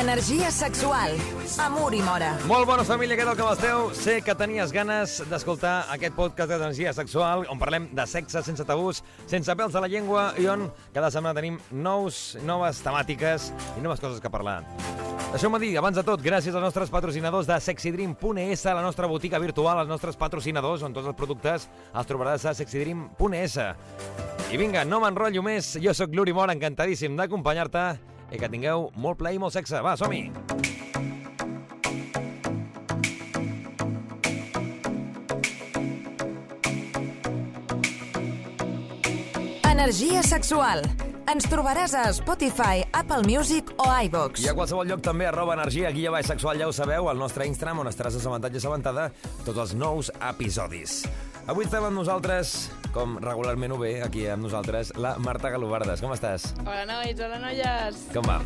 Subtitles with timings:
[0.00, 1.12] Energia sexual.
[1.60, 2.30] Amor i mora.
[2.48, 3.90] Molt bones, família, què tal com esteu?
[3.92, 9.02] Sé que tenies ganes d'escoltar aquest podcast d'energia sexual on parlem de sexe sense tabús,
[9.28, 14.00] sense pèls a la llengua i on cada setmana tenim nous, noves temàtiques i noves
[14.00, 14.62] coses que parlar.
[15.34, 19.82] Deixeu-me dir, abans de tot, gràcies als nostres patrocinadors de sexydream.es, la nostra botiga virtual,
[19.84, 23.58] els nostres patrocinadors, on tots els productes els trobaràs a sexydream.es.
[24.50, 27.84] I vinga, no m'enrotllo més, jo sóc l'Uri Mora, encantadíssim d'acompanyar-te
[28.30, 29.82] i que tingueu molt play i molt sexe.
[29.84, 30.28] Va, som-hi!
[39.70, 40.84] Energia sexual.
[41.30, 44.42] Ens trobaràs a Spotify, Apple Music o iVox.
[44.42, 47.46] I a qualsevol lloc també arroba energia, guia baix sexual, ja ho sabeu, al nostre
[47.46, 49.08] Instagram, on estaràs assabentat i assabentada
[49.46, 51.04] tots els nous episodis.
[51.46, 56.00] Avui estem amb nosaltres, com regularment ho ve, aquí amb nosaltres, la Marta Galobardes.
[56.02, 56.50] Com estàs?
[56.64, 58.06] Hola, nois, hola, noies.
[58.14, 58.40] Com va?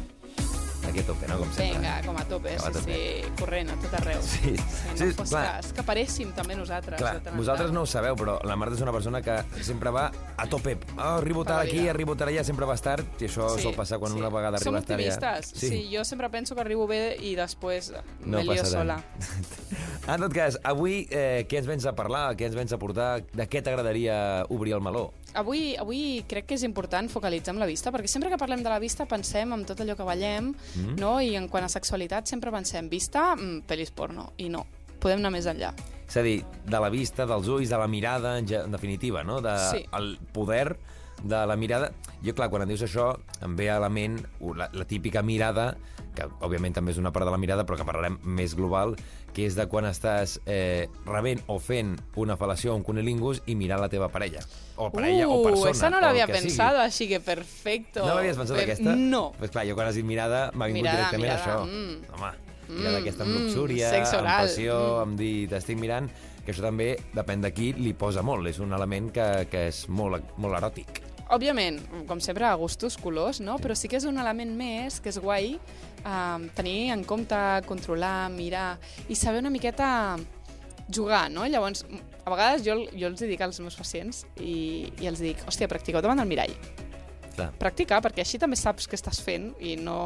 [0.84, 1.38] Aquí a tope, no?
[1.40, 1.78] Com sempre.
[1.78, 2.96] Vinga, com a tope, Com a sí, tope.
[3.24, 4.18] sí, corrent a tot arreu.
[4.20, 5.44] Sí, no sí, fos clar.
[5.46, 7.00] cas, que paréssim també nosaltres.
[7.00, 10.46] Clar, vosaltres no ho sabeu, però la Marta és una persona que sempre va a
[10.46, 10.74] tope.
[10.98, 13.96] Oh, arribo tard aquí, arribo tard allà, sempre va tard, i això Sí, sol passar
[13.98, 14.18] quan sí.
[14.20, 15.38] una vegada Som arribes tard allà.
[15.40, 15.58] optimistes.
[15.58, 15.68] Sí.
[15.72, 17.90] sí, jo sempre penso que arribo bé i després
[18.26, 19.00] No me passa sola.
[20.04, 23.22] En tot cas, avui eh, què ens vens a parlar, què ens vens a portar,
[23.32, 24.16] de què t'agradaria
[24.52, 25.06] obrir el meló?
[25.40, 28.68] Avui, avui crec que és important focalitzar en la vista, perquè sempre que parlem de
[28.68, 30.98] la vista pensem en tot allò que ballem, Mm.
[31.00, 31.14] no?
[31.24, 34.66] i en quant a sexualitat sempre pensem vista, mm, pel·lis porno, i no,
[35.00, 35.72] podem anar més enllà.
[36.06, 39.40] És a dir, de la vista, dels ulls, de la mirada, en, en definitiva, no?
[39.40, 39.86] De, Sí.
[39.96, 40.76] El poder
[41.22, 41.92] de la mirada.
[42.24, 43.12] Jo, clar, quan em dius això,
[43.44, 44.18] em ve a la ment
[44.56, 45.74] la, la típica mirada,
[46.14, 48.94] que òbviament també és una part de la mirada, però que parlarem més global,
[49.34, 53.56] que és de quan estàs eh, rebent o fent una fal·lació o un cunilingus i
[53.58, 54.44] mirant la teva parella.
[54.76, 55.72] O parella o persona.
[55.72, 56.48] Uh, esa no la el había que sigui.
[56.50, 58.06] pensado, así que perfecto.
[58.06, 58.94] No l'havies pensat, Per- aquesta?
[58.94, 59.32] No.
[59.38, 61.66] Pues clar, jo quan has dit mirada m'ha vingut Mirada, directament mirada, això.
[61.66, 62.14] mm.
[62.14, 62.32] Home,
[62.68, 65.02] mirada Mm, aquesta amb mm, luxúria, sexe amb passió, mm.
[65.02, 66.08] amb dir t'estic mirant,
[66.44, 68.46] que això també, depèn de qui, li posa molt.
[68.50, 71.02] És un element que, que és molt, molt eròtic.
[71.34, 73.56] Òbviament, com sempre, a gustos, colors, no?
[73.62, 78.28] Però sí que és un element més que és guai eh, tenir en compte, controlar,
[78.34, 78.74] mirar
[79.08, 79.88] i saber una miqueta
[80.92, 81.46] jugar, no?
[81.48, 81.86] Llavors,
[82.24, 86.04] a vegades jo, jo els dic als meus pacients i, i els dic, hòstia, practiqueu
[86.04, 86.52] davant del mirall.
[87.34, 87.50] Clar.
[87.58, 89.96] Practicar, perquè així també saps què estàs fent i no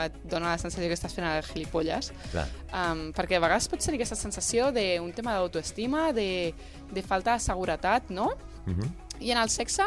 [0.00, 2.12] et dona la sensació que estàs fent el gilipolles.
[2.32, 2.46] Clar.
[2.70, 6.54] Um, perquè a vegades pots tenir aquesta sensació d'un tema d'autoestima, de,
[6.90, 8.32] de falta de seguretat, no?
[8.66, 8.90] Uh -huh.
[9.20, 9.84] I en el sexe,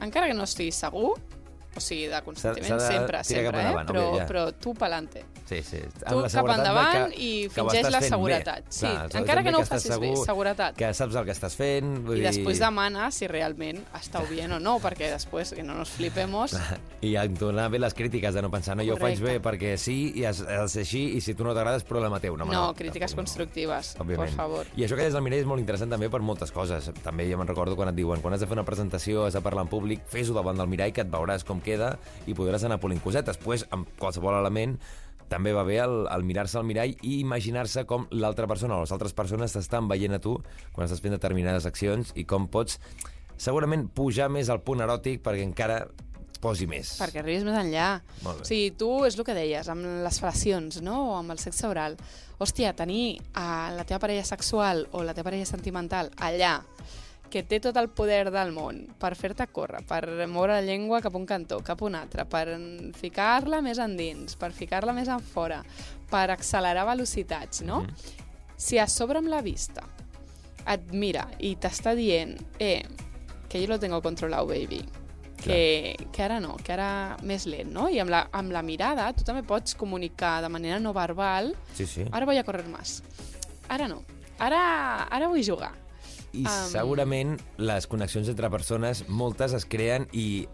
[0.00, 1.16] encara que no estiguis segur,
[1.74, 3.66] o sigui, de consentiment, de sempre, sempre, eh?
[3.66, 4.26] endavant, però, ja.
[4.28, 5.24] però tu pelante.
[5.48, 5.80] Sí, sí.
[6.00, 8.66] Tu cap endavant i ho fingeix la seguretat.
[8.68, 8.72] Bé.
[8.72, 10.76] Sí, Clar, encara que no ho facis bé, seguretat.
[10.78, 11.94] Que saps el que estàs fent.
[12.06, 12.64] Vull I després dir...
[12.64, 16.56] demana si realment està bien o no, perquè després, que no nos flipemos,
[17.02, 19.38] I donar bé les crítiques de no pensar, no, jo ho faig Correcte.
[19.40, 22.36] bé perquè sí, i has, has així, i si tu no t'agrada és problema teu.
[22.36, 24.28] No, home, no, crítiques constructives, Òbviament.
[24.28, 24.70] por favor.
[24.76, 26.90] I això que des del mirall és molt interessant també per moltes coses.
[27.02, 29.42] També jo me'n recordo quan et diuen quan has de fer una presentació, has de
[29.44, 31.94] parlar en públic, fes-ho davant del mirall que et veuràs com queda
[32.26, 33.38] i podràs anar polint cosetes.
[33.38, 34.76] Després, amb qualsevol element,
[35.32, 38.92] també va bé el, el mirar-se al mirall i imaginar-se com l'altra persona o les
[38.92, 40.36] altres persones t'estan veient a tu
[40.74, 42.76] quan estàs fent determinades accions i com pots
[43.40, 45.86] segurament pujar més al punt eròtic perquè encara
[46.42, 46.96] posi més.
[46.98, 47.88] Perquè arribis més enllà.
[48.26, 51.68] O sigui, tu, és el que deies, amb les fal·lacions, no?, o amb el sexe
[51.70, 51.94] oral.
[52.42, 56.56] Hòstia, tenir a la teva parella sexual o la teva parella sentimental allà,
[57.32, 61.14] que té tot el poder del món per fer-te córrer, per moure la llengua cap
[61.16, 62.58] a un cantó, cap a un altre, per
[62.98, 65.62] ficar-la més endins, per ficar-la més en fora,
[66.12, 67.86] per accelerar velocitats, no?
[68.60, 69.82] Si a sobre amb la vista
[70.68, 72.84] et mira i t'està dient eh,
[73.48, 74.84] que jo lo tengo controlado, baby,
[75.42, 77.88] que, que ara no, que ara més lent, no?
[77.90, 81.86] I amb la, amb la mirada tu també pots comunicar de manera no verbal Sí,
[81.86, 82.04] sí.
[82.12, 83.00] ara voy a correr más,
[83.68, 84.02] ara no,
[84.38, 85.72] ara, ara vull jugar.
[86.32, 86.68] I Am.
[86.70, 90.46] segurament les connexions entre persones, moltes es creen i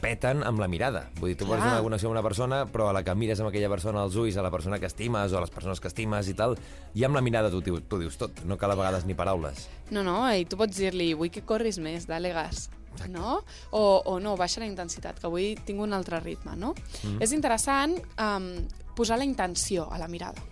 [0.00, 1.04] peten amb la mirada.
[1.20, 1.74] Vull dir, tu pots Clar.
[1.76, 4.36] una connexió amb una persona, però a la que mires amb aquella persona als ulls,
[4.40, 6.56] a la persona que estimes o a les persones que estimes i tal,
[6.94, 9.68] i amb la mirada tu, tu dius tot, no cal a vegades ni paraules.
[9.90, 12.70] No, no, i tu pots dir-li, vull que corris més, dale gas.
[13.08, 13.38] No?
[13.70, 16.74] O, o no, baixa la intensitat, que avui tinc un altre ritme, no?
[17.04, 17.20] Mm.
[17.22, 18.50] És interessant um,
[18.98, 20.42] posar la intenció a la mirada.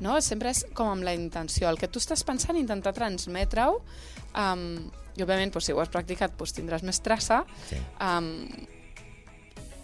[0.00, 0.16] No?
[0.24, 1.68] Sempre és com amb la intenció.
[1.68, 3.80] El que tu estàs pensant, intentar transmetre-ho,
[4.34, 7.76] um, i òbviament, doncs, si ho has practicat, doncs, tindràs més traça, Sí.
[8.00, 8.46] um,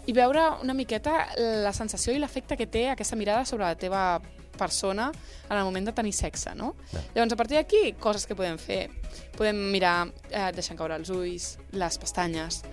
[0.07, 4.21] i veure una miqueta la sensació i l'efecte que té aquesta mirada sobre la teva
[4.57, 5.11] persona
[5.47, 6.73] en el moment de tenir sexe, no?
[6.91, 7.03] Clar.
[7.15, 8.89] Llavors, a partir d'aquí, coses que podem fer.
[9.37, 11.45] Podem mirar eh, deixant caure els ulls,
[11.77, 12.63] les pestanyes,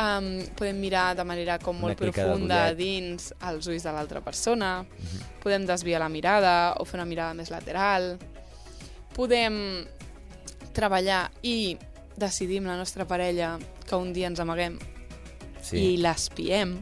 [0.00, 4.78] um, podem mirar de manera com molt profunda dins els ulls de l'altra persona,
[5.44, 8.14] podem desviar la mirada o fer una mirada més lateral,
[9.14, 9.84] podem
[10.74, 11.76] treballar i
[12.16, 14.78] decidir amb la nostra parella que un dia ens amaguem
[15.64, 15.78] Sí.
[15.78, 16.74] i l'espiem,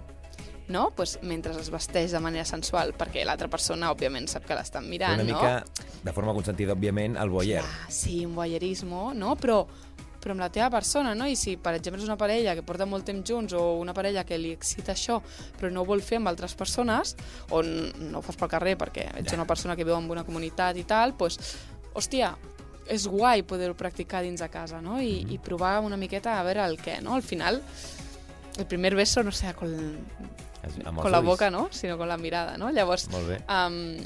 [0.72, 0.90] no?
[0.96, 5.20] pues, mentre es vesteix de manera sensual, perquè l'altra persona, òbviament, sap que l'estan mirant,
[5.20, 5.38] una no?
[5.38, 7.62] mica, de forma consentida, òbviament, el voyeur.
[7.62, 9.36] Ah, sí, un voyeurisme, no?
[9.38, 9.60] Però,
[10.22, 11.26] però amb la teva persona, no?
[11.28, 14.24] I si, per exemple, és una parella que porta molt temps junts o una parella
[14.26, 15.20] que li excita això,
[15.58, 17.16] però no ho vol fer amb altres persones,
[17.50, 20.78] o no ho fas pel carrer perquè ets una persona que viu en una comunitat
[20.80, 21.54] i tal, doncs,
[21.92, 22.32] hòstia,
[22.90, 25.00] és guai poder-ho practicar dins de casa, no?
[25.00, 27.14] I, I provar una miqueta a veure el què, no?
[27.14, 27.60] Al final,
[28.58, 29.74] el primer beso no sea con,
[30.62, 31.26] Amb els con la ulls.
[31.26, 31.68] boca, no?
[31.70, 32.70] Sinó con la mirada, no?
[32.70, 33.38] Llavors, Molt bé.
[33.48, 33.96] Um,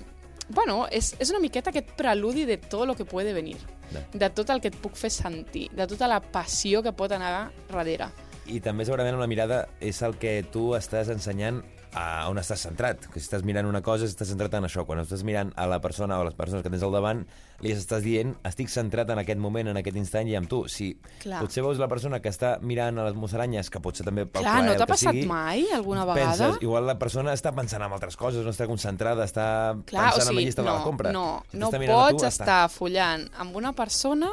[0.49, 3.57] bueno, és, és una miqueta aquest preludi de tot el que puede venir,
[3.93, 4.01] Ja.
[4.13, 7.51] de tot el que et puc fer sentir, de tota la passió que pot anar
[7.71, 8.09] darrere.
[8.47, 11.63] I també segurament amb la mirada és el que tu estàs ensenyant
[11.97, 13.07] a on estàs centrat.
[13.09, 14.85] Que si estàs mirant una cosa, estàs centrat en això.
[14.87, 17.23] Quan estàs mirant a la persona o a les persones que tens al davant,
[17.65, 20.67] li estàs dient, estic centrat en aquest moment, en aquest instant i amb tu.
[20.69, 20.91] Si
[21.23, 21.41] Clar.
[21.41, 24.45] potser veus la persona que està mirant a les musaranyes, que pot ser també pel
[24.45, 26.37] Clar, plaer, no t'ha passat sigui, mai, alguna vegada?
[26.37, 29.47] Penses, igual la persona està pensant en altres coses, no està concentrada, està
[29.89, 31.13] Clar, o pensant en sigui, la llista no, de la compra.
[31.17, 34.29] no, Si no pots tu, estar follant amb una persona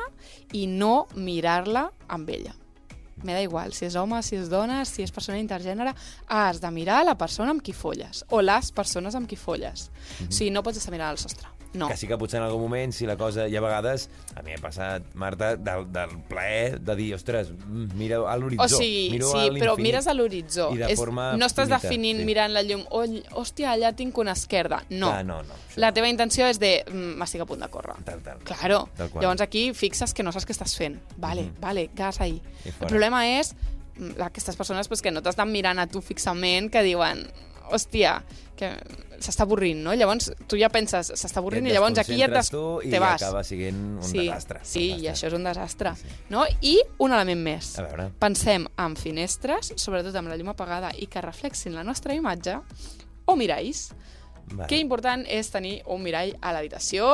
[0.52, 2.58] i no mirar-la amb ella.
[3.24, 5.96] Me da igual, si és home, si és dona, si és persona intergènere,
[6.28, 9.90] has de mirar la persona amb qui folles, o les persones amb qui folles.
[10.28, 11.53] O sigui, no pots estar mirant al sostre.
[11.74, 11.88] No.
[11.90, 13.48] Que sí que potser en algun moment, si la cosa...
[13.48, 17.96] Hi ha vegades, a mi m'ha passat, Marta, del, del plaer de dir, ostres, mm,
[17.98, 18.64] mira a l'horitzó.
[18.66, 20.68] O sigui, miro sí, a però mires a l'horitzó.
[20.76, 22.26] I de És- forma No estàs finita, definint sí.
[22.26, 22.84] mirant la llum.
[22.92, 23.04] Oh,
[23.42, 24.84] hòstia, allà tinc una esquerda.
[24.90, 25.10] No.
[25.10, 25.54] Clar, no, no.
[25.54, 27.96] Això, La teva intenció és de mm, m'estic a punt de córrer.
[28.06, 28.38] Tal, tal.
[28.46, 28.84] Claro.
[28.96, 29.24] Tal qual.
[29.24, 31.00] Llavors aquí fixes que no saps què estàs fent.
[31.18, 31.60] Vale, Mhm.
[31.60, 32.40] vale, gas ahí.
[32.66, 33.56] I El problema és
[33.98, 37.28] mm, aquestes persones pues, que no t'estan mirant a tu fixament, que diuen
[37.72, 38.18] hòstia,
[38.58, 38.70] que
[39.24, 39.94] s'està avorrint, no?
[39.96, 42.50] Llavors tu ja penses, s'està avorrint, i llavors aquí ja et des...
[42.52, 43.22] te i vas.
[43.22, 44.60] acaba sent un sí, desastre.
[44.60, 45.12] un Sí, i desastre.
[45.14, 45.94] això és un desastre.
[45.96, 46.16] Sí.
[46.30, 46.44] No?
[46.62, 47.74] I un element més.
[47.80, 48.10] A veure.
[48.20, 52.60] Pensem en finestres, sobretot amb la llum apagada, i que reflexin la nostra imatge,
[53.26, 53.92] o miralls.
[54.52, 54.68] Vale.
[54.70, 57.06] Que important és tenir un mirall a l'habitació.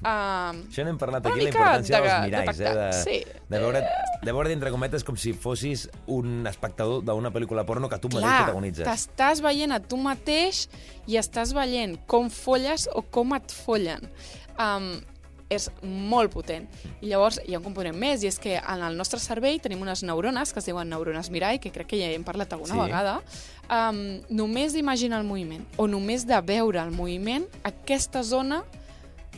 [0.00, 2.64] Um, Això n'hem parlat aquí, la importància de- dels de miralls, eh?
[2.64, 3.40] tacte, De, sí.
[3.48, 3.82] de, veure,
[4.22, 8.22] de veure, entre cometes, com si fossis un espectador d'una pel·lícula porno que tu mateix
[8.24, 8.86] clar, protagonitzes.
[8.86, 10.68] t'estàs veient a tu mateix
[11.06, 14.08] i estàs veient com folles o com et follen.
[14.58, 15.02] Um,
[15.48, 16.66] és molt potent.
[17.00, 19.82] I llavors hi ha un component més, i és que en el nostre cervell tenim
[19.82, 22.80] unes neurones que es diuen neurones mirall, que crec que ja hem parlat alguna Sí.
[22.80, 23.22] vegada.
[23.70, 28.64] Um, només d'imaginar el moviment, o només de veure el moviment, aquesta zona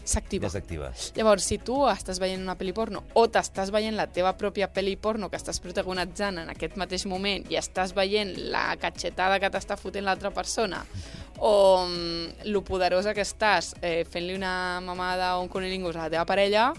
[0.08, 0.48] s'activa.
[0.48, 0.90] Desactiva.
[1.16, 4.96] Llavors, si tu estàs veient una pel·li porno o t'estàs veient la teva pròpia pel·li
[5.00, 9.78] porno que estàs protagonitzant en aquest mateix moment i estàs veient la catxetada que t'està
[9.80, 10.82] fotent l'altra persona
[11.38, 16.12] o mm, lo poderosa que estàs eh, fent-li una mamada o un conilingus a la
[16.16, 16.72] teva parella,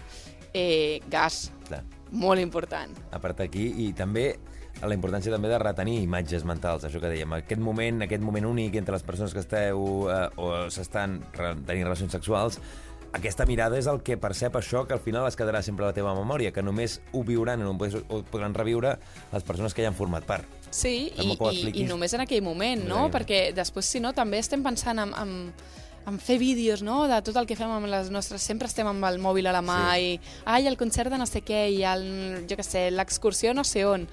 [0.53, 1.83] eh, gas, Clar.
[2.11, 2.97] molt important.
[3.11, 4.33] a part d'aquí, i també
[4.79, 8.77] la importància també de retenir imatges mentals, això que dèiem, aquest moment, aquest moment únic
[8.79, 12.59] entre les persones que esteu eh, o s'estan tenint relacions sexuals,
[13.13, 15.95] aquesta mirada és el que percep això que al final es quedarà sempre a la
[15.97, 18.97] teva memòria, que només ho viuran o ho podran reviure
[19.31, 20.45] les persones que ja han format part.
[20.69, 23.07] Sí, i, i, i només en aquell moment, no?
[23.07, 23.17] Exacte.
[23.17, 25.35] Perquè després, si no, també estem pensant en, en,
[26.07, 28.45] en fer vídeos, no?, de tot el que fem amb les nostres...
[28.45, 30.11] Sempre estem amb el mòbil a la mà Sí.
[30.13, 30.19] i...
[30.45, 33.85] Ai, el concert de no sé què, i el, jo què sé, l'excursió no sé
[33.89, 34.05] on.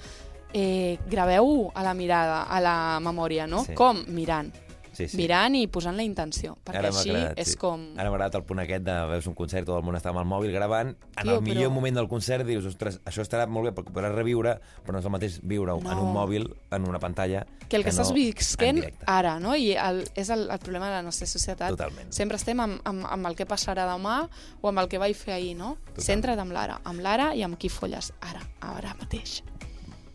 [0.57, 3.65] Eh, Graveu a la mirada, a la memòria, no?
[3.67, 3.75] Sí.
[3.77, 4.01] Com?
[4.09, 4.53] Mirant.
[4.97, 5.17] Sí, sí.
[5.19, 6.55] Mirant i posant la intenció.
[6.65, 7.57] Perquè Ara així agradat, és sí.
[7.61, 7.83] com...
[7.99, 10.23] Ara m'ha agradat el punt aquest de veus un concert, tot el món està amb
[10.23, 10.95] el mòbil gravant.
[11.13, 13.93] En Tio, el millor però- moment del concert dius, ostres, això estarà molt bé perquè
[13.93, 16.01] podràs reviure, però no és el mateix viure-ho en No.
[16.07, 19.53] un mòbil, en una pantalla, que el que, estàs no visquent en ara, no?
[19.55, 21.69] I el, és el, el problema de la nostra societat.
[21.77, 22.09] Totalment.
[22.15, 24.23] Sempre estem amb, amb, amb el que passarà demà
[24.61, 25.75] o amb el que vaig fer ahir, no?
[25.91, 26.05] Totalment.
[26.09, 29.43] Centra't amb l'ara, amb l'ara i amb qui folles ara, ara mateix.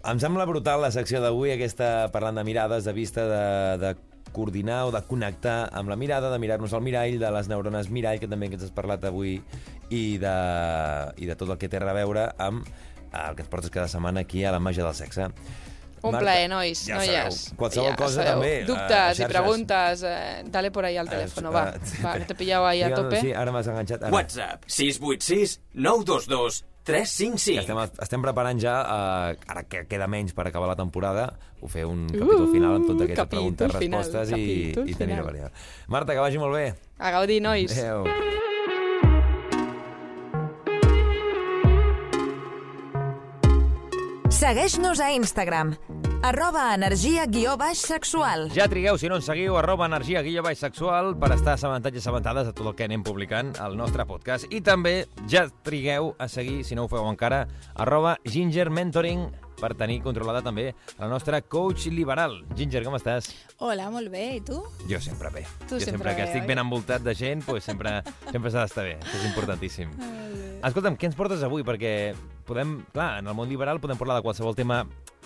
[0.02, 3.92] Em sembla brutal la secció d'avui, aquesta parlant de mirades, de vista, de, de
[4.32, 8.18] coordinar o de connectar amb la mirada, de mirar-nos al mirall, de les neurones mirall,
[8.20, 9.38] que també que ens has parlat avui,
[9.90, 10.36] i de,
[11.22, 12.64] i de tot el que té a veure amb
[13.12, 15.28] el que ens portes cada setmana aquí a la màgia del sexe.
[16.02, 17.36] Un Marta, plaer, nois, ja noies.
[17.44, 18.32] sabeu, qualsevol Ja cosa sabeu.
[18.32, 19.20] també, a Dubtes xarxes.
[19.22, 21.68] i preguntes, eh, dale por ahí al teléfono, va.
[21.76, 23.20] Eh, Va, que te pillado ahí a tope.
[23.20, 24.02] Sí, ara m'has enganxat.
[24.02, 24.10] Ara.
[24.12, 27.60] WhatsApp 686 922 355.
[27.62, 31.28] Estem, estem preparant ja, eh, ara que queda menys per acabar la temporada,
[31.62, 35.16] ho fer un capítol final amb totes aquestes Uh, preguntes, final, respostes i, i tenir
[35.18, 35.24] final.
[35.30, 35.52] variar.
[35.88, 36.66] Marta, que vagi molt bé.
[36.98, 37.70] A gaudir, nois.
[37.70, 38.06] Adéu.
[44.32, 45.74] Segueix-nos a Instagram,
[46.24, 48.46] arroba energia guió baix sexual.
[48.56, 52.00] Ja trigueu, si no ens seguiu, arroba energia guia baix sexual per estar assabentats i
[52.00, 54.48] assabentades de tot el que anem publicant al nostre podcast.
[54.48, 57.44] I també ja trigueu a seguir, si no ho feu encara,
[57.76, 59.28] arroba ginger mentoring
[59.62, 62.40] per tenir controlada també la nostra coach liberal.
[62.58, 63.30] Ginger, com estàs?
[63.62, 64.24] Hola, molt bé.
[64.40, 64.58] I tu?
[64.90, 65.46] Jo sempre bé.
[65.68, 66.48] Tu jo sempre que bé, estic oi?
[66.50, 68.00] ben envoltat de gent, pues sempre,
[68.32, 68.98] sempre s'ha d'estar bé.
[68.98, 69.94] Això és importantíssim.
[70.62, 71.64] Escolta'm, què ens portes avui?
[71.66, 72.12] Perquè
[72.46, 74.82] podem, clar, en el món liberal podem parlar de qualsevol tema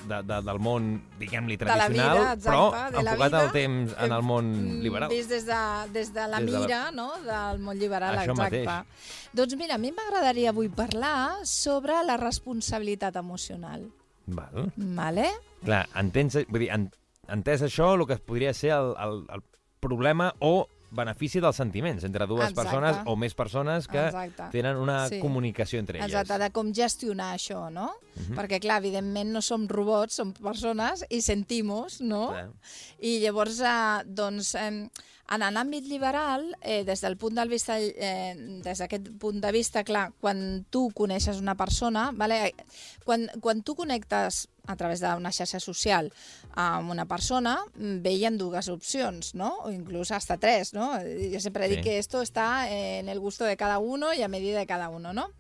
[0.07, 0.87] de, de, del món,
[1.21, 4.81] diguem-li, De tradicional, vida, exacte, però de enfocat vida, al temps en el món Mm,
[4.85, 5.11] liberal.
[5.13, 5.61] Vist des de,
[5.93, 7.09] des de la Des de la- mira no?
[7.25, 8.63] del món liberal, Això exacte.
[8.65, 9.33] mateix.
[9.37, 13.89] Doncs mira, a mi m'agradaria avui parlar sobre la responsabilitat emocional.
[14.27, 14.71] Val.
[14.77, 15.29] Vale?
[15.65, 16.89] Clar, entens, vull dir, en,
[17.33, 19.45] entès això, el que podria ser el, el, el
[19.81, 20.67] problema o
[20.97, 22.63] benefici dels sentiments entre dues Exacte.
[22.63, 24.47] persones o més persones que Exacte.
[24.53, 25.19] tenen una Sí.
[25.21, 26.09] comunicació entre elles.
[26.15, 27.91] Exacte, de com gestionar això, no?
[28.37, 32.29] Perquè, clar, evidentment no som robots, som persones i sentimos, no?
[32.31, 32.49] Clar.
[33.01, 34.89] I llavors, eh, doncs, eh,
[35.29, 39.83] en l'àmbit liberal, eh, des del punt de vista, eh, des d'aquest punt de vista,
[39.85, 42.55] clar, quan tu coneixes una persona, vale?
[43.05, 46.13] quan, quan tu connectes a través d'una xarxa social
[46.55, 49.59] amb una persona, mm, ha dues opcions, no?
[49.65, 50.93] O inclús hasta tres, no?
[50.99, 51.77] Jo sempre Sí.
[51.77, 54.89] dic que esto está en el gusto de cada uno i a medida de cada
[54.89, 55.31] uno, no?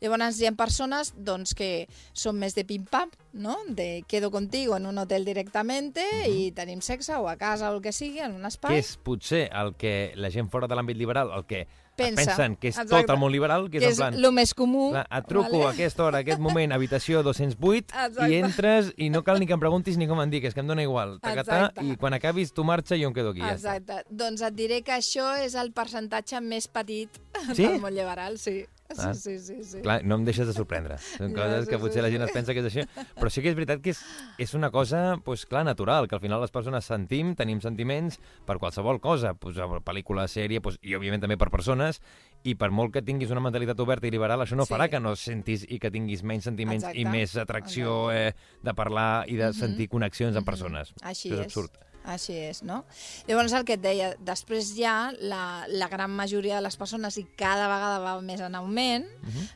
[0.00, 3.56] Llavors hi ha persones doncs, que són més de pim-pam, no?
[3.68, 7.82] De quedo contigo en un hotel directamente i tenim sexe o a casa o el
[7.82, 8.72] que sigui, en un espai.
[8.74, 12.24] que és potser el que la gent fora de l'àmbit liberal, el que Pensa.
[12.36, 13.02] pensen que és Exacte.
[13.06, 14.14] tot el món liberal, que és, que en és plan...
[14.14, 14.90] el més comú.
[14.92, 15.64] Clar, et truco vale?
[15.64, 18.28] a aquesta hora, a aquest moment, habitació 208, Exacte.
[18.30, 20.66] i entres i no cal ni que em preguntis ni com em digues, que em
[20.68, 21.18] dona igual.
[21.24, 21.72] Tacatà.
[21.82, 23.40] I quan acabis tu marxa i jo em quedo aquí.
[23.40, 23.76] Ja està.
[23.80, 24.02] Exacte.
[24.10, 27.08] Doncs et diré que això és el percentatge més petit
[27.54, 27.64] Sí?
[27.66, 28.66] del món liberal, sí.
[28.88, 29.14] Sí, Ah.
[29.14, 29.80] sí, sí, sí.
[29.82, 30.96] Clar, no em deixes de sorprendre.
[30.98, 32.12] Són Ja, coses sí, que sí, potser la sí.
[32.16, 32.84] gent es pensa que és així.
[33.16, 34.00] Però sí que és veritat que és,
[34.38, 38.58] és una cosa, pues, clar, natural, que al final les persones sentim, tenim sentiments per
[38.58, 42.00] qualsevol cosa, pues, pel·lícula, sèrie, pues, i òbviament també per persones,
[42.44, 44.72] i per molt que tinguis una mentalitat oberta i liberal, això no Sí.
[44.74, 47.00] farà que no sentis i que tinguis menys sentiments Exacte.
[47.00, 50.94] i més atracció eh, de parlar i de sentir connexions amb persones.
[51.02, 51.46] Així Això és és.
[51.46, 51.70] absurd.
[52.06, 52.84] Així és, no?
[53.26, 57.24] Llavors, el que et deia, després ja la, la gran majoria de les persones, i
[57.36, 59.08] cada vegada va més en augment,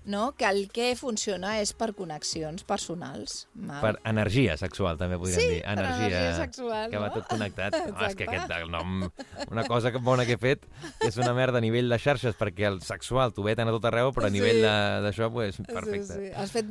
[0.04, 0.32] no?
[0.34, 3.44] que el que funciona és per connexions personals.
[3.54, 3.80] Val?
[3.84, 5.60] Per energia sexual, també podríem Sí, dir.
[5.62, 7.14] per energia sexual, Que va no?
[7.20, 7.76] tot connectat.
[7.94, 9.06] Ah, és que aquest el nom...
[9.50, 10.66] Una cosa que- bona que he fet,
[11.06, 14.10] és una merda a nivell de xarxes, perquè el sexual t'ho veten a tot arreu,
[14.12, 14.38] però a Sí.
[14.40, 14.62] nivell
[15.06, 16.14] d'això, pues, perfecte.
[16.14, 16.32] Sí, sí.
[16.34, 16.66] Has fet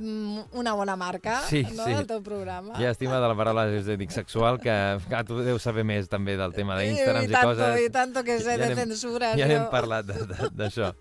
[0.51, 1.93] una bona marca Sí, no, sí.
[1.93, 2.75] del teu programa.
[2.79, 4.75] Llàstima de la paraula és a dir, sexual, que,
[5.07, 7.79] que tu deus saber més també del tema d'Instagram I, i, tanto, coses.
[7.85, 9.31] I tanto que sé Ja de censura.
[9.37, 10.09] Ja n'hem parlat
[10.57, 10.93] d'això.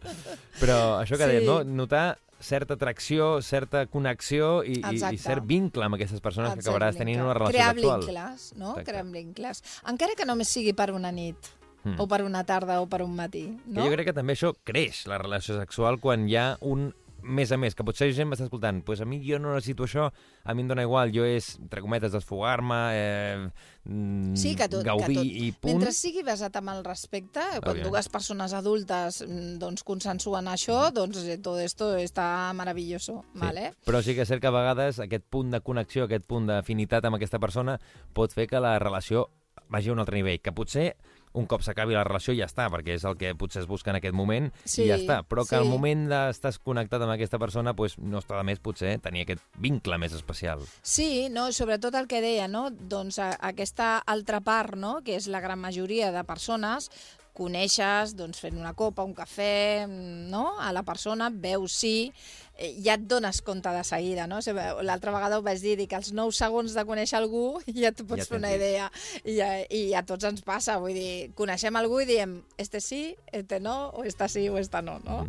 [0.61, 1.31] Però això que Sí.
[1.39, 1.63] dèiem, no?
[1.65, 5.19] notar certa atracció, certa connexió i, i, i Exacte.
[5.19, 7.05] cert vincle amb aquestes persones que acabaràs Exacte.
[7.05, 8.01] tenint una relació Crear sexual.
[8.07, 8.69] vincles, no?
[8.77, 8.91] Exacte.
[8.93, 9.63] Crear vincles.
[9.91, 11.37] Encara que només sigui per una nit,
[11.85, 11.95] Mm.
[11.99, 13.85] o per una tarda, o per un matí, Que no?
[13.87, 16.93] jo crec que també això creix, la relació sexual, quan hi ha un
[17.29, 20.09] més a més, que potser gent m'està escoltant, pues a mi jo no necessito això,
[20.45, 23.51] a mi em dona igual, jo és, entre cometes, desfogar-me, eh,
[23.85, 25.25] mm, Sí, que tot, gaudir que tot.
[25.45, 25.75] i punt.
[25.79, 27.91] Mentre sigui basat amb el respecte, quan Òbviament.
[27.91, 33.73] dues persones adultes mm, doncs, consensuen això, doncs eh, tot esto està maravilloso, Sí, vale?
[33.87, 37.05] Però sí que és cert que a vegades aquest punt de connexió, aquest punt d'afinitat
[37.05, 37.79] amb aquesta persona
[38.13, 39.29] pot fer que la relació
[39.69, 40.97] vagi a un altre nivell, que potser
[41.33, 43.99] un cop s'acabi la relació ja està, perquè és el que potser es busca en
[44.01, 45.61] aquest moment Sí, i ja està, però que sí.
[45.61, 49.45] al moment d'estar connectat amb aquesta persona pues, no està de més potser tenir aquest
[49.59, 50.65] vincle més especial.
[50.83, 52.69] Sí, no, sobretot el que deia, no?
[52.71, 54.99] doncs a, aquesta altra part, no?
[55.05, 56.91] que és la gran majoria de persones,
[57.39, 60.57] coneixes doncs, fent una copa, un cafè, no?
[60.59, 64.27] a la persona, veus sí, eh, ja et dones compte de seguida.
[64.27, 64.41] No?
[64.83, 68.25] L'altra vegada ho vaig dir, dic, als 9 segons de conèixer algú ja tu pots
[68.25, 68.91] Ja fer una idea.
[69.25, 73.03] I, ja, I a tots ens passa, vull dir, coneixem algú i diem, este sí,
[73.33, 74.99] este no, o esta sí, o esta no.
[75.05, 75.21] no?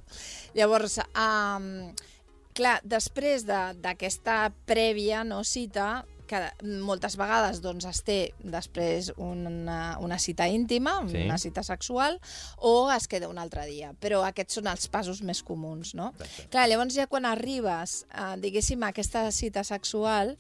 [0.58, 1.92] Llavors, um,
[2.58, 6.40] clar, després de- d'aquesta prèvia no, cita, que
[6.86, 11.24] moltes vegades doncs, es té després una, una cita íntima, Sí.
[11.26, 12.20] una cita sexual,
[12.58, 13.94] o es queda un altre dia.
[14.00, 16.14] Però aquests són els passos més comuns, no?
[16.54, 20.38] Clar, llavors ja quan arribes, a, diguéssim, a aquesta cita sexual,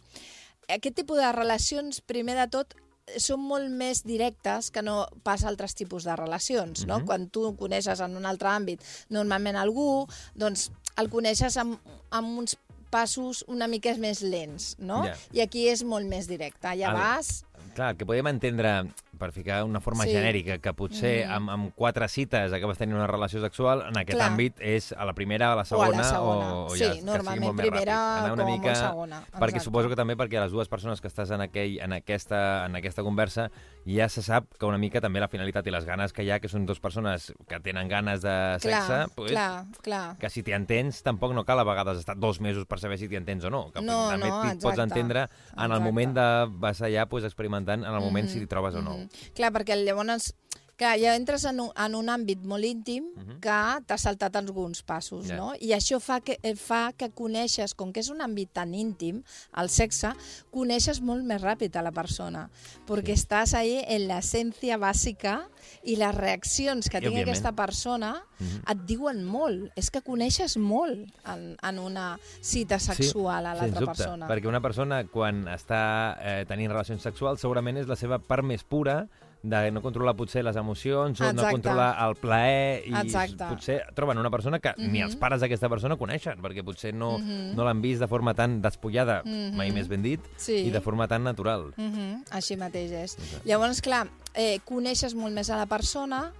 [0.69, 2.75] aquest tipus de relacions, primer de tot,
[3.17, 6.99] són molt més directes que no pas altres tipus de relacions, no?
[6.99, 7.05] Mhm.
[7.07, 10.05] Quan tu coneixes en un altre àmbit normalment algú,
[10.35, 11.79] doncs el coneixes amb,
[12.11, 12.57] amb uns
[12.91, 15.03] passos una mica més lents, no?
[15.07, 15.15] Ja.
[15.35, 16.73] I aquí és molt més directe.
[16.79, 17.31] Ja El- vas...
[17.77, 18.71] Clar, que podem entendre,
[19.19, 20.11] per ficar una forma Sí.
[20.13, 21.31] genèrica, que potser Mhm.
[21.35, 24.31] amb, amb quatre cites acabes tenint una relació sexual, en aquest Clar.
[24.31, 26.53] àmbit és a la primera, a la O a segona, la segona.
[26.53, 28.19] o, o sí, ja, normalment primera ràpid.
[28.23, 28.67] Anar una com a mica...
[28.69, 29.21] molt segona.
[29.33, 29.59] Perquè exacte.
[29.59, 33.03] suposo que també perquè les dues persones que estàs en, aquell, en, aquesta, en aquesta
[33.03, 33.51] conversa
[33.85, 36.39] ja se sap que una mica també la finalitat i les ganes que hi ha,
[36.39, 40.17] que són dues persones que tenen ganes de sexe, Clar, pues, clar, clar.
[40.17, 43.07] que si t'hi entens tampoc no cal a vegades estar dos mesos per saber si
[43.09, 43.71] t'hi entens o no.
[43.71, 45.27] Que No, també no, t'hi pots entendre en
[45.59, 45.83] el Exacte.
[45.83, 48.97] moment de vas allà pues, experimentant, en el moment Mhm, si t'hi trobes o no.
[48.97, 49.08] Mhm.
[49.37, 50.33] Clar, perquè llavors...
[50.79, 53.39] Clar, ja entres en un, en un àmbit molt íntim Mhm.
[53.43, 53.55] que
[53.85, 55.35] t'ha saltat alguns passos, Ja.
[55.35, 55.53] no?
[55.59, 59.21] I això fa que, eh, fa que coneixes, com que és un àmbit tan íntim,
[59.57, 60.13] el sexe,
[60.51, 62.49] coneixes molt més ràpid a la persona,
[62.87, 65.49] perquè estàs ahí en l'essència bàsica
[65.83, 67.27] i les reaccions que I, tingui òbviament.
[67.29, 68.63] aquesta persona Mhm.
[68.71, 69.71] et diuen molt.
[69.75, 74.27] És que coneixes molt en, en una cita sexual a sens l'altra persona.
[74.29, 78.63] Perquè una persona, quan està eh, tenint relacions sexuals, segurament és la seva part més
[78.63, 79.09] pura
[79.41, 81.51] de no controlar potser les emocions o no Exacte.
[81.53, 83.45] controlar el plaer i Exacte.
[83.47, 85.05] potser troben una persona que ni Mhm.
[85.05, 87.55] els pares d'aquesta persona coneixen perquè potser no, Mhm.
[87.55, 89.55] no l'han vist de forma tan despullada, Mhm.
[89.55, 90.67] mai més ben dit, Sí.
[90.67, 91.73] i de forma tan natural.
[91.77, 93.17] Mm -hmm, així mateix és.
[93.45, 96.33] Llavors, clar, eh, coneixes molt més a la persona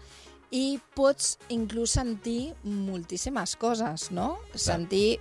[0.52, 4.40] i pots inclús sentir moltíssimes coses, no?
[4.56, 5.20] Sentir...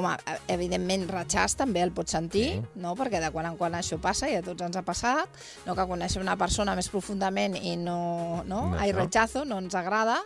[0.00, 0.14] Home,
[0.48, 2.62] evidentment, ratxàs també el pots sentir, Sí.
[2.80, 2.94] no?
[2.96, 5.28] perquè de quan en quan això passa i a tots ens ha passat,
[5.66, 8.70] no que coneixem una persona més profundament i no, no?
[8.70, 8.96] No, això.
[8.96, 10.16] rechazo, no ens agrada,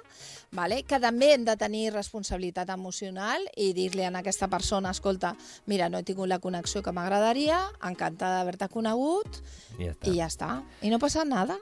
[0.52, 0.84] vale?
[0.84, 5.34] que també hem de tenir responsabilitat emocional i dir-li a aquesta persona, escolta,
[5.66, 9.42] mira, no he tingut la connexió que m'agradaria, encantada d'haver-te conegut,
[9.80, 10.06] I ja està.
[10.06, 10.62] i ja està.
[10.82, 11.58] I no passa nada.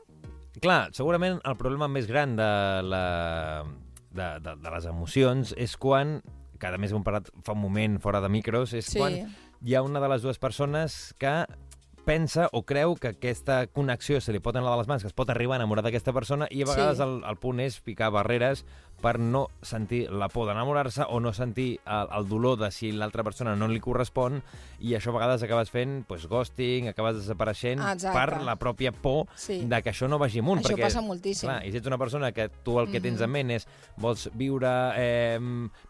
[0.60, 2.52] Clar, segurament el problema més gran de,
[2.84, 3.64] la,
[4.12, 6.20] de, de, de les emocions és quan,
[6.70, 8.98] que a més hem parlat fa un moment fora de micros, és Sí.
[8.98, 9.20] quan
[9.62, 11.44] hi ha una de les dues persones que
[12.04, 15.14] pensa o creu que aquesta connexió se li pot anar de les mans, que es
[15.16, 17.02] pot arribar a enamorar d'aquesta persona i a vegades Sí.
[17.02, 18.64] el, el punt és picar barreres
[19.04, 23.20] per no sentir la por d'enamorar-se o no sentir el, el dolor de si l'altra
[23.26, 24.38] persona no li correspon
[24.80, 28.14] i això a vegades acabes fent pues, ghosting, acabes desapareixent Exacte.
[28.16, 29.60] per la pròpia por Sí.
[29.68, 30.62] de que això no vagi amunt.
[30.62, 31.48] Això perquè, passa moltíssim.
[31.50, 33.24] Clar, I si ets una persona que tu el que tens Mhm.
[33.24, 35.38] en ment és vols viure eh,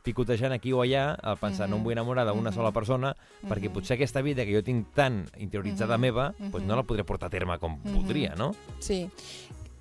[0.03, 2.55] picotejant aquí o allà, al pensar no em vull enamorar d'una Mhm.
[2.57, 3.15] sola persona,
[3.47, 6.01] perquè potser aquesta vida que jo tinc tan interioritzada Mhm.
[6.01, 6.69] meva, pues Mhm.
[6.69, 7.95] no la podré portar a terme com Mhm.
[7.95, 8.55] voldria, no?
[8.81, 9.09] Sí.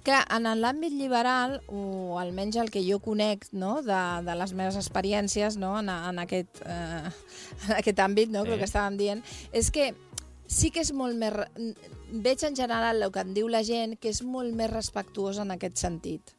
[0.04, 4.76] Clar, en l'àmbit liberal, o almenys el que jo conec no, de, de les meves
[4.76, 7.08] experiències no, en, en, aquest, eh,
[7.70, 8.48] en aquest àmbit, no, Sí.
[8.50, 9.94] que el que estàvem dient, és que
[10.48, 11.34] sí que és molt més...
[12.14, 15.56] Veig en general el que em diu la gent, que és molt més respectuós en
[15.56, 16.36] aquest sentit.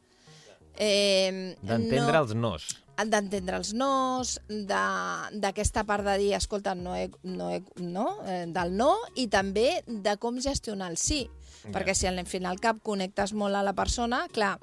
[0.77, 2.65] Eh, D'entendre no- els nos.
[2.95, 8.45] d'entendre els nos, de- d'aquesta part de dir, escolta, no he, no he, no, eh,
[8.47, 11.25] del no, i també de com gestionar el sí.
[11.73, 14.57] Perquè si al final al cap connectes molt a la persona, clar,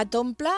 [0.00, 0.50] et omple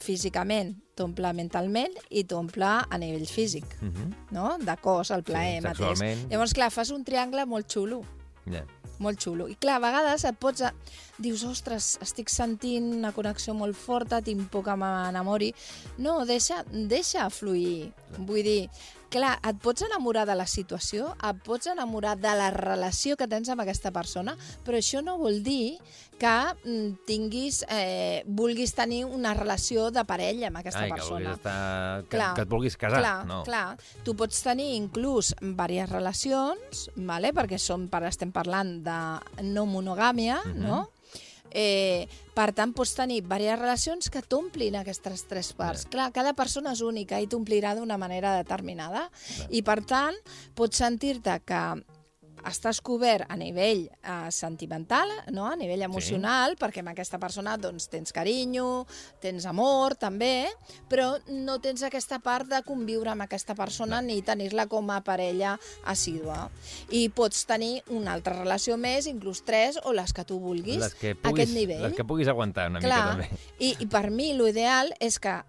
[0.00, 4.14] físicament, t'omple mentalment i t'omple a nivell físic, Uh -huh.
[4.30, 4.56] no?
[4.58, 6.00] De cos, el plaer Sí, mateix.
[6.30, 8.02] Llavors, clar, fas un triangle molt xulo
[8.50, 8.64] Ja.
[8.98, 9.48] molt xulo.
[9.48, 10.60] I clar, a vegades et pots...
[10.62, 10.72] A...
[11.18, 15.54] Dius, ostres, estic sentint una connexió molt forta, tinc por que m'enamori.
[15.98, 17.92] No, deixa, deixa fluir.
[18.18, 18.70] Vull dir,
[19.14, 23.48] clar, et pots enamorar de la situació, et pots enamorar de la relació que tens
[23.52, 24.34] amb aquesta persona,
[24.66, 25.76] però això no vol dir
[26.18, 26.32] que
[26.64, 31.18] mm, tinguis, eh, vulguis tenir una relació de parella amb aquesta Ai, que, persona.
[31.18, 32.02] vulguis estar...
[32.04, 33.00] que, Clar, que et vulguis casar.
[33.02, 33.42] Clar, no.
[33.46, 33.64] clar.
[34.06, 37.32] Tu pots tenir inclús diverses relacions, vale?
[37.34, 38.98] perquè som, per, estem parlant de
[39.50, 40.62] no monogàmia, Mhm.
[40.66, 40.84] no?
[41.54, 45.86] Eh, per tant, pots tenir diverses relacions que t'omplin aquestes tres parts.
[45.86, 45.90] Ja.
[45.94, 49.06] Clar, cada persona és única i t'omplirà d'una manera determinada.
[49.48, 50.18] I, per tant,
[50.58, 51.62] pots sentir-te que
[52.48, 55.46] estàs cobert a nivell eh, sentimental, no?
[55.48, 58.84] a nivell emocional, perquè amb aquesta persona doncs, tens carinyo,
[59.22, 60.46] tens amor també,
[60.90, 65.56] però no tens aquesta part de conviure amb aquesta persona ni tenir-la com a parella
[65.90, 66.48] assídua.
[66.90, 70.94] I pots tenir una altra relació més, inclús tres, o les que tu vulguis, Les
[71.00, 71.84] que a puguis, aquest nivell.
[71.88, 73.44] Les que puguis aguantar una mica Clar, també.
[73.58, 75.40] i, i per mi l'ideal és que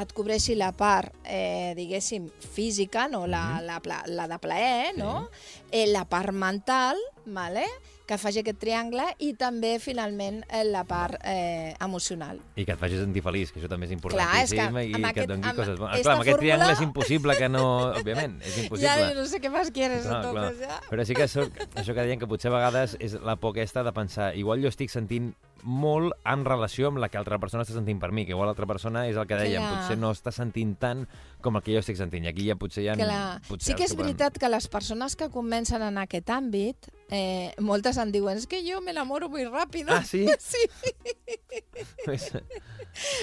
[0.00, 3.26] et cobreixi la part, eh, diguéssim, física, no?
[3.26, 3.86] la, Mhm.
[3.86, 5.28] la, la de plaer, no?
[5.70, 7.64] eh, la part mental, vale?
[8.06, 12.40] que faci aquest triangle, i també, finalment, eh, la part eh, emocional.
[12.56, 14.94] I que et facis sentir feliç, que això també és Clar, és que importantíssim, i
[14.96, 16.02] amb que aquest- et doni amb coses bones.
[16.02, 17.62] Clar, amb aquest triangle fórmula- és impossible que no...
[17.94, 18.88] Òbviament, és impossible.
[18.88, 20.80] Ja no sé què més quieres, Clar, entonces, ja.
[20.90, 23.82] Però sí que soc, això que deien que potser a vegades és la por aquesta
[23.86, 27.74] de pensar igual jo estic sentint molt en relació amb la que altra persona està
[27.76, 29.76] sentint per mi, que igual l'altra persona és el que dèiem, Clar.
[29.78, 31.04] potser no està sentint tant
[31.42, 32.96] com el que jo estic sentint, i aquí ja potser ja...
[32.98, 33.40] Clar.
[33.48, 34.06] Potser Sí que és trobem.
[34.10, 38.62] veritat que les persones que comencen en aquest àmbit, eh, moltes em diuen, és que
[38.66, 39.94] jo me enamoro muy rápido.
[39.94, 40.26] Ah, sí?
[40.38, 40.66] sí.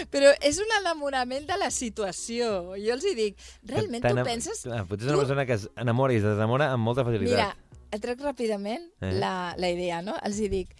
[0.09, 2.73] Però és un enamorament de la situació.
[2.81, 3.37] Jo els hi dic,
[3.69, 4.63] realment tu penses...
[4.65, 7.35] Clar, potser és una tu- persona que es enamora i es desenamora amb molta facilitat.
[7.35, 9.13] Mira, et trec ràpidament Eh?
[9.21, 10.15] la, la idea, no?
[10.25, 10.73] Els hi dic,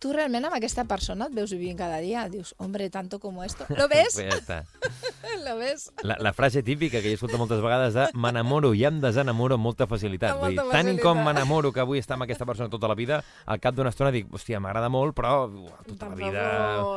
[0.00, 2.22] tu realment amb aquesta persona et veus vivint cada dia?
[2.32, 3.66] Dius, hombre, tanto como esto.
[3.78, 4.16] ¿Lo ves?
[4.16, 4.58] Ja està.
[5.44, 5.90] ¿Lo ves?
[6.02, 9.64] La, la frase típica que he escoltat moltes vegades de m'enamoro i em desenamoro amb
[9.68, 10.32] molta facilitat.
[10.34, 11.24] Amb Vull dir, molta tant com facilitat.
[11.26, 14.26] m'enamoro que vull estar amb aquesta persona tota la vida, al cap d'una estona dic,
[14.32, 16.46] hòstia, m'agrada molt, però uah, tota la Tampoco, vida...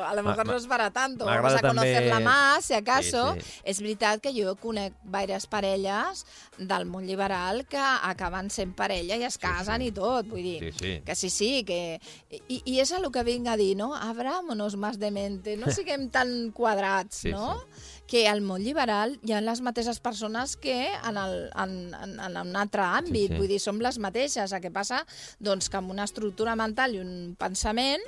[0.09, 1.25] a lo mejor no es para tanto.
[1.25, 3.33] Vamos a també- conocerla más, si acaso.
[3.35, 3.61] Sí, sí.
[3.73, 6.25] És veritat que jo conec diverses parelles
[6.57, 9.91] del món liberal que acaben sent parella i es casen sí.
[9.91, 10.27] i tot.
[10.31, 10.93] Vull dir, Sí, sí.
[11.05, 11.99] que sí, sí, que...
[12.47, 13.95] I, I és a lo que vinc a dir, no?
[13.95, 17.59] Abrámonos más de mente, no siguem tan quadrats, Sí, no?
[17.59, 18.02] sí.
[18.13, 22.35] Que al món liberal hi ha les mateixes persones que en, el, en, en, en
[22.43, 23.31] un altre àmbit.
[23.33, 23.39] sí.
[23.39, 24.53] Vull dir, som les mateixes.
[24.53, 24.99] El que passa
[25.41, 28.03] doncs, que amb una estructura mental i un pensament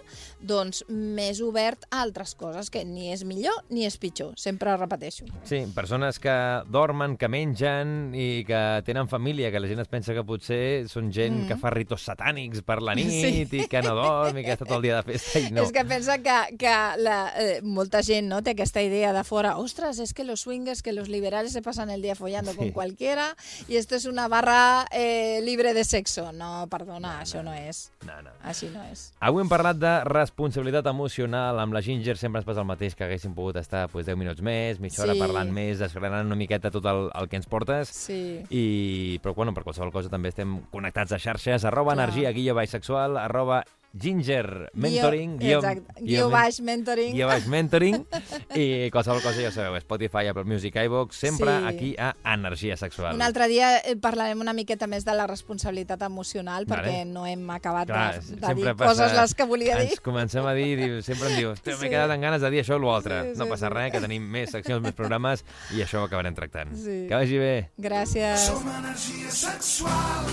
[0.45, 4.35] doncs, més obert a altres coses, que ni és millor ni és pitjor.
[4.37, 5.25] Sempre ho repeteixo.
[5.49, 6.35] Sí, persones que
[6.69, 11.09] dormen, que mengen i que tenen família, que la gent es pensa que potser són
[11.15, 11.47] gent mm.
[11.49, 13.47] que fa ritos satànics per la nit Sí.
[13.55, 15.63] i que no dorm i que està tot el dia de festa i no.
[15.65, 19.55] És que pensa que, que la, eh, molta gent no, té aquesta idea de fora,
[19.57, 22.57] ostres, es que los swingers, que los liberales se pasan el día follando Sí.
[22.57, 23.35] con cualquiera
[23.67, 26.31] y esto es una barra eh, libre de sexo.
[26.31, 27.91] No, perdona, això no és.
[28.05, 28.29] No, no.
[28.43, 29.13] Així no és.
[29.19, 31.59] Avui hem parlat de responsabilitat emocional.
[31.59, 34.41] Amb la Ginger sempre ens passa el mateix, que haguéssim pogut estar pues, 10 minuts
[34.41, 35.19] més, mitja hora Sí.
[35.19, 37.89] parlant més, desgranant una miqueta tot el, el que ens portes.
[37.89, 38.43] Sí.
[38.49, 42.03] I, però bueno, per qualsevol cosa també estem connectats a xarxes, arroba Clar.
[42.09, 43.63] energia, guia bisexual, arroba
[43.97, 47.13] ginger mentoring, Guió, exacte, guió baix mentoring.
[47.13, 48.05] guia baix mentoring,
[48.55, 51.65] i qualsevol cosa ja ho sabeu, Spotify, Apple Music, iVoox, sempre Sí.
[51.67, 53.15] aquí a Energia Sexual.
[53.15, 56.81] Un altre dia eh, parlarem una miqueta més de la responsabilitat emocional, Vale.
[56.83, 59.89] perquè no hem acabat Clar, de, de dir coses les que volia dir.
[59.95, 61.89] Ens comencem a dir, diu, sempre em diu, "Hòstia, m'he Sí.
[61.89, 63.21] quedat amb ganes de dir això o l'altre.
[63.33, 63.73] Sí, no sí, passa sí.
[63.73, 66.75] res, que tenim més seccions, més programes, i això ho acabarem tractant.
[66.75, 67.05] Sí.
[67.07, 67.69] Que vagi bé.
[67.77, 68.37] Gràcies.
[68.47, 70.25] Som energia sexual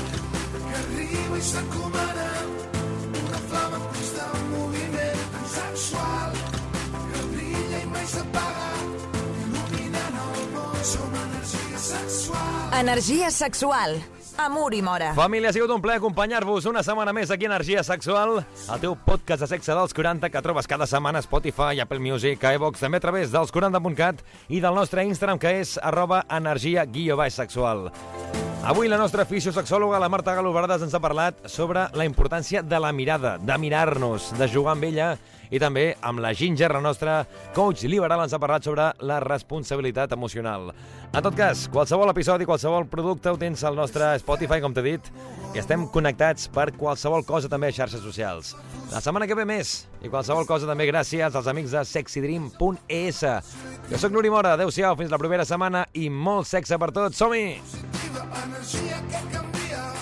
[0.52, 2.31] que arriba i s'encomana
[12.72, 14.00] Energia sexual.
[14.38, 15.10] Amor i mora.
[15.12, 18.96] Família, ha sigut un plaer acompanyar-vos una setmana més aquí a Energia Sexual, el teu
[18.96, 22.80] podcast de sexe dels 40 que trobes cada setmana a Spotify, Apple Music, a iVox,
[22.80, 27.36] també a través dels 40.cat i del nostre Instagram, que és arroba energia guió baix
[27.36, 27.90] sexual.
[28.62, 32.78] Avui la nostra fisiosexòloga, la Marta Galo Verdes, ens ha parlat sobre la importància de
[32.78, 35.08] la mirada, de mirar-nos, de jugar amb ella,
[35.50, 37.16] i també amb la Ginger, la nostra
[37.56, 40.70] coach liberal, ens ha parlat sobre la responsabilitat emocional.
[41.10, 45.10] En tot cas, qualsevol episodi, qualsevol producte ho tens al nostre Spotify, com t'he dit,
[45.56, 48.54] i estem connectats per qualsevol cosa també a xarxes socials.
[48.94, 49.74] La setmana que ve més,
[50.06, 53.26] i qualsevol cosa també gràcies als amics de sexydream.es.
[53.90, 57.18] Jo sóc Nuri Mora, adeu-siau, fins la propera setmana i molt sexe per tots.
[57.18, 58.11] Som-hi!
[58.62, 59.92] Energia que canvia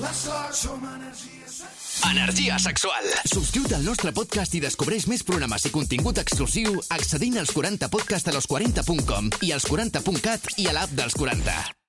[0.00, 3.10] la sort som energia sexual Energia sexual.
[3.28, 8.36] Subscriu't al nostre podcast i descobreix més programes i contingut exclusiu accedint als 40podcast a
[8.38, 11.81] los40.com i als 40.cat i a l'app dels 40.